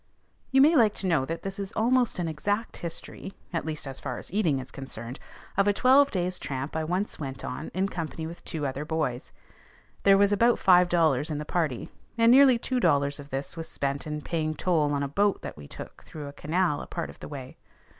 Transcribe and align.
You 0.49 0.61
may 0.61 0.75
like 0.75 0.95
to 0.95 1.05
know 1.05 1.25
that 1.25 1.43
this 1.43 1.59
is 1.59 1.71
almost 1.73 2.17
an 2.17 2.27
exact 2.27 2.77
history, 2.77 3.33
at 3.53 3.67
least 3.67 3.85
as 3.85 3.99
far 3.99 4.17
as 4.17 4.33
eating 4.33 4.57
is 4.57 4.71
concerned, 4.71 5.19
of 5.55 5.67
a 5.67 5.73
twelve 5.73 6.09
days' 6.09 6.39
tramp 6.39 6.75
I 6.75 6.83
once 6.83 7.19
went 7.19 7.45
on 7.45 7.69
in 7.75 7.87
company 7.87 8.25
with 8.25 8.43
two 8.43 8.65
other 8.65 8.83
boys. 8.83 9.31
There 10.01 10.17
was 10.17 10.31
about 10.31 10.57
five 10.57 10.89
dollars 10.89 11.29
in 11.29 11.37
the 11.37 11.45
party, 11.45 11.89
and 12.17 12.31
nearly 12.31 12.57
two 12.57 12.79
dollars 12.79 13.19
of 13.19 13.29
this 13.29 13.55
was 13.55 13.67
spent 13.69 14.07
in 14.07 14.21
paying 14.21 14.55
toll 14.55 14.91
on 14.91 15.03
a 15.03 15.07
boat 15.07 15.43
that 15.43 15.55
we 15.55 15.67
took 15.67 16.03
through 16.03 16.25
a 16.25 16.33
canal 16.33 16.81
a 16.81 16.87
part 16.87 17.11
of 17.11 17.19
the 17.19 17.27
way. 17.27 17.57